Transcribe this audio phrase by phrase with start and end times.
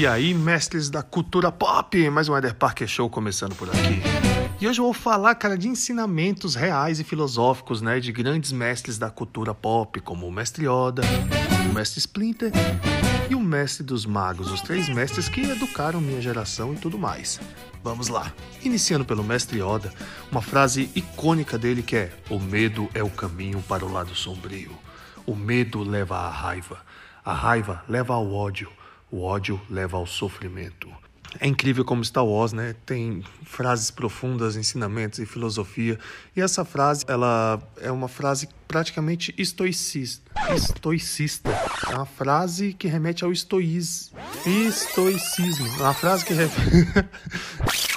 [0.00, 4.00] E aí, mestres da cultura pop, mais um Eder Parker Show começando por aqui.
[4.58, 8.96] E hoje eu vou falar, cara, de ensinamentos reais e filosóficos, né, de grandes mestres
[8.96, 11.02] da cultura pop, como o Mestre Yoda,
[11.70, 12.50] o Mestre Splinter
[13.28, 17.38] e o Mestre dos Magos, os três mestres que educaram minha geração e tudo mais.
[17.84, 18.32] Vamos lá.
[18.64, 19.92] Iniciando pelo Mestre Yoda,
[20.32, 24.72] uma frase icônica dele que é: "O medo é o caminho para o lado sombrio.
[25.26, 26.78] O medo leva à raiva,
[27.22, 28.79] a raiva leva ao ódio."
[29.10, 30.88] O ódio leva ao sofrimento.
[31.38, 32.74] É incrível como Star Wars, né?
[32.84, 35.98] Tem frases profundas, ensinamentos e filosofia.
[36.34, 40.30] E essa frase, ela é uma frase praticamente estoicista.
[40.52, 41.50] Estoicista.
[41.88, 44.18] É uma frase que remete ao estoísmo.
[44.44, 45.66] Estoicismo.
[45.78, 46.48] É uma frase que É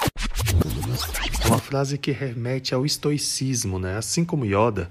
[1.46, 3.96] uma frase que remete ao estoicismo, né?
[3.96, 4.88] Assim como Yoda,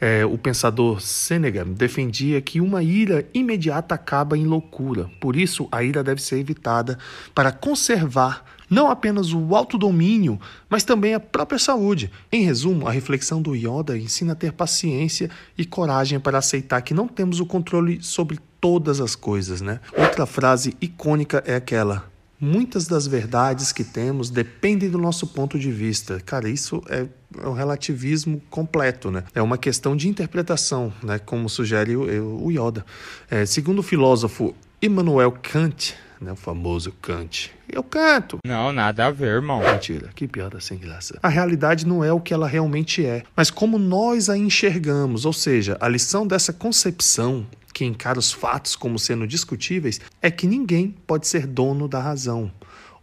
[0.00, 5.08] é, o pensador Seneca defendia que uma ira imediata acaba em loucura.
[5.20, 6.98] Por isso, a ira deve ser evitada
[7.34, 12.10] para conservar não apenas o autodomínio, mas também a própria saúde.
[12.32, 16.94] Em resumo, a reflexão do Yoda ensina a ter paciência e coragem para aceitar que
[16.94, 19.78] não temos o controle sobre todas as coisas, né?
[19.96, 22.10] Outra frase icônica é aquela:
[22.42, 26.20] muitas das verdades que temos dependem do nosso ponto de vista.
[26.26, 27.06] Cara, isso é
[27.46, 29.22] um relativismo completo, né?
[29.32, 31.20] É uma questão de interpretação, né?
[31.20, 32.84] Como sugere o, Yoda.
[33.30, 37.52] É, segundo o filósofo Immanuel Kant, né, o famoso Kant.
[37.68, 38.38] Eu canto.
[38.44, 39.60] Não, nada a ver, irmão.
[39.60, 41.18] Mentira, que piada sem graça.
[41.22, 45.32] A realidade não é o que ela realmente é, mas como nós a enxergamos, ou
[45.32, 50.94] seja, a lição dessa concepção que encara os fatos como sendo discutíveis é que ninguém
[51.06, 52.50] pode ser dono da razão.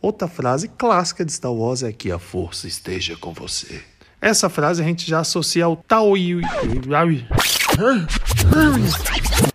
[0.01, 3.81] Outra frase clássica de Star Wars é que a força esteja com você.
[4.21, 6.41] Essa frase a gente já associa ao taoísmo,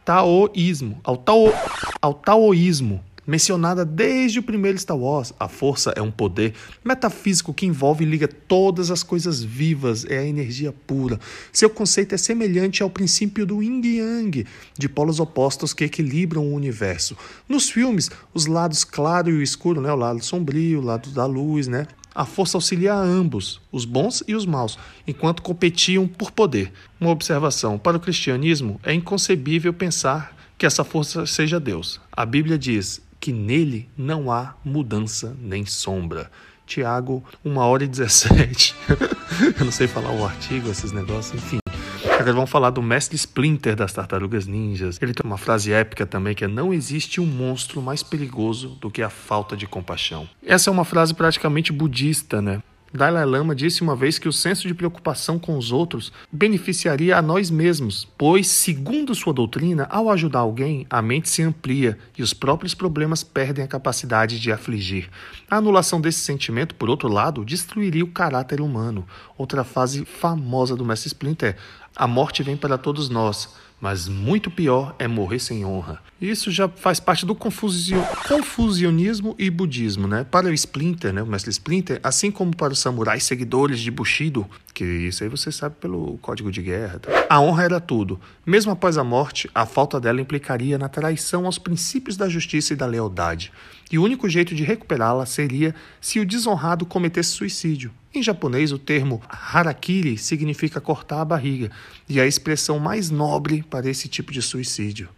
[0.05, 1.53] taoísmo, ao, tao,
[2.01, 5.33] ao taoísmo, mencionada desde o primeiro Star Wars.
[5.39, 10.19] A força é um poder metafísico que envolve e liga todas as coisas vivas, é
[10.19, 11.19] a energia pura.
[11.53, 14.47] Seu conceito é semelhante ao princípio do yin yang,
[14.79, 17.17] de polos opostos que equilibram o universo.
[17.49, 21.27] Nos filmes, os lados claro e o escuro, né, o lado sombrio, o lado da
[21.27, 26.31] luz, né, a força auxilia a ambos, os bons e os maus, enquanto competiam por
[26.31, 26.73] poder.
[27.01, 32.01] Uma observação: para o cristianismo, é inconcebível pensar que essa força seja Deus.
[32.13, 36.31] A Bíblia diz: que nele não há mudança nem sombra.
[36.67, 38.75] Tiago, 1 hora e 17.
[39.59, 41.57] Eu não sei falar o artigo, esses negócios, enfim.
[42.05, 44.99] Agora vamos falar do mestre Splinter das Tartarugas Ninjas.
[45.01, 48.91] Ele tem uma frase épica também que é: Não existe um monstro mais perigoso do
[48.91, 50.29] que a falta de compaixão.
[50.45, 52.63] Essa é uma frase praticamente budista, né?
[52.97, 57.23] Dalai Lama disse uma vez que o senso de preocupação com os outros beneficiaria a
[57.23, 62.33] nós mesmos, pois, segundo sua doutrina, ao ajudar alguém, a mente se amplia e os
[62.33, 65.11] próprios problemas perdem a capacidade de afligir.
[65.51, 69.05] A anulação desse sentimento, por outro lado, destruiria o caráter humano.
[69.37, 73.49] Outra fase famosa do Mestre Splinter é: a morte vem para todos nós
[73.85, 76.01] mas muito pior é morrer sem honra.
[76.19, 80.25] Isso já faz parte do confusionismo e budismo, né?
[80.25, 84.49] Para o Splinter, né, o mestre Splinter, assim como para os samurais seguidores de Bushido,
[84.73, 87.27] que isso aí você sabe pelo código de guerra, tá?
[87.29, 88.19] a honra era tudo.
[88.47, 92.77] Mesmo após a morte, a falta dela implicaria na traição aos princípios da justiça e
[92.77, 93.53] da lealdade.
[93.93, 97.93] E o único jeito de recuperá-la seria se o desonrado cometesse suicídio.
[98.15, 101.69] Em japonês, o termo harakiri significa cortar a barriga,
[102.09, 105.09] e é a expressão mais nobre para esse tipo de suicídio.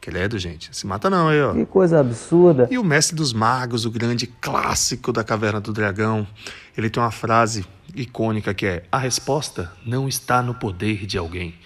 [0.00, 0.70] Credo, gente.
[0.72, 1.52] Se mata não aí, ó.
[1.52, 2.66] Que coisa absurda.
[2.70, 6.26] E o Mestre dos Magos, o grande clássico da Caverna do Dragão,
[6.78, 11.56] ele tem uma frase icônica que é: A resposta não está no poder de alguém.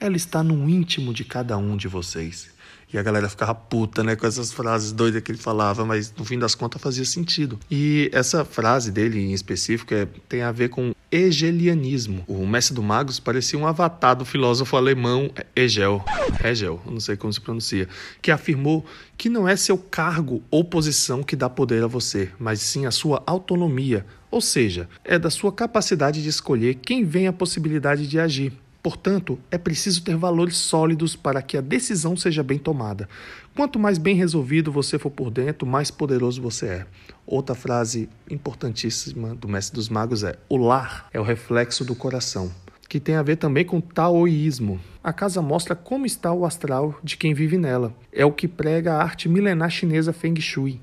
[0.00, 2.50] Ela está no íntimo de cada um de vocês.
[2.92, 6.24] E a galera ficava puta, né, com essas frases doidas que ele falava, mas no
[6.24, 7.58] fim das contas fazia sentido.
[7.70, 12.24] E essa frase dele em específico é, tem a ver com hegelianismo.
[12.26, 16.04] O mestre do Magos parecia um avatar do filósofo alemão Hegel,
[16.42, 17.88] Hegel, não sei como se pronuncia,
[18.22, 18.84] que afirmou
[19.16, 22.90] que não é seu cargo ou posição que dá poder a você, mas sim a
[22.90, 28.18] sua autonomia, ou seja, é da sua capacidade de escolher quem vem a possibilidade de
[28.18, 28.52] agir.
[28.82, 33.08] Portanto, é preciso ter valores sólidos para que a decisão seja bem tomada.
[33.54, 36.86] Quanto mais bem resolvido você for por dentro, mais poderoso você é.
[37.26, 42.50] Outra frase importantíssima do Mestre dos Magos é: O lar é o reflexo do coração,
[42.88, 44.80] que tem a ver também com taoísmo.
[45.04, 47.94] A casa mostra como está o astral de quem vive nela.
[48.12, 50.80] É o que prega a arte milenar chinesa Feng Shui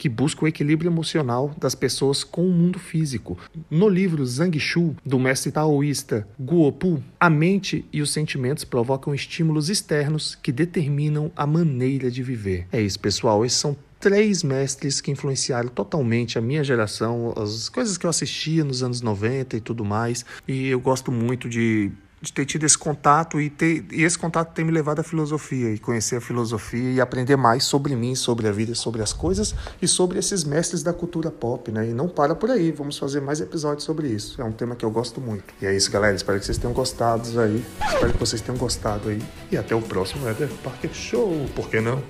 [0.00, 3.36] que busca o equilíbrio emocional das pessoas com o mundo físico.
[3.70, 9.68] No livro Zhang Shu, do mestre taoísta Guopu, a mente e os sentimentos provocam estímulos
[9.68, 12.66] externos que determinam a maneira de viver.
[12.72, 13.44] É isso, pessoal.
[13.44, 18.64] Esses são três mestres que influenciaram totalmente a minha geração, as coisas que eu assistia
[18.64, 20.24] nos anos 90 e tudo mais.
[20.48, 24.52] E eu gosto muito de de ter tido esse contato e, ter, e esse contato
[24.52, 28.46] ter me levado à filosofia e conhecer a filosofia e aprender mais sobre mim, sobre
[28.46, 31.88] a vida, sobre as coisas e sobre esses mestres da cultura pop, né?
[31.88, 34.40] E não para por aí, vamos fazer mais episódios sobre isso.
[34.40, 35.54] É um tema que eu gosto muito.
[35.62, 36.14] E é isso, galera.
[36.14, 37.64] Espero que vocês tenham gostado aí.
[37.88, 39.22] Espero que vocês tenham gostado aí.
[39.50, 41.46] E até o próximo Eder Parker Show.
[41.54, 42.02] Por que não?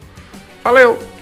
[0.65, 1.20] Valeu!